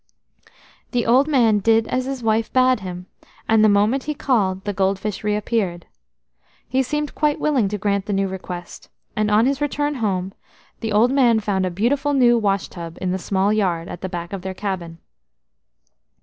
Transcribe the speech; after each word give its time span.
The 0.93 1.05
old 1.05 1.27
man 1.27 1.59
did 1.59 1.87
as 1.89 2.05
his 2.05 2.23
wife 2.23 2.51
bade 2.51 2.79
him, 2.79 3.05
and 3.47 3.63
the 3.63 3.69
moment 3.69 4.05
he 4.05 4.15
called 4.15 4.63
the 4.63 4.73
gold 4.73 4.97
fish 4.97 5.23
reappeared. 5.23 5.85
He 6.67 6.81
seemed 6.81 7.13
quite 7.13 7.39
willing 7.39 7.67
to 7.67 7.77
grant 7.77 8.07
the 8.07 8.13
new 8.13 8.27
request, 8.27 8.89
and 9.15 9.29
on 9.29 9.45
his 9.45 9.61
return 9.61 9.93
home 10.01 10.33
the 10.79 10.91
old 10.91 11.11
man 11.11 11.39
found 11.39 11.67
a 11.67 11.69
beautiful 11.69 12.13
new 12.13 12.39
wash 12.39 12.67
tub 12.67 12.97
in 12.99 13.11
the 13.11 13.19
small 13.19 13.53
yard 13.53 13.87
at 13.87 14.01
the 14.01 14.09
back 14.09 14.33
of 14.33 14.41
their 14.41 14.55
cabin. 14.55 14.97